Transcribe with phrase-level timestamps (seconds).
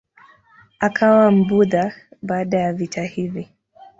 [0.79, 3.47] Akawa Mbudha baada ya vita hivi.